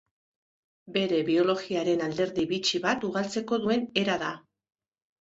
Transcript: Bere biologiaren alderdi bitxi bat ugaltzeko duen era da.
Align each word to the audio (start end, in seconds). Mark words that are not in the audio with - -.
Bere 0.95 1.19
biologiaren 1.27 2.03
alderdi 2.07 2.49
bitxi 2.57 2.83
bat 2.89 3.09
ugaltzeko 3.13 3.63
duen 3.69 3.89
era 4.07 4.21
da. 4.29 4.37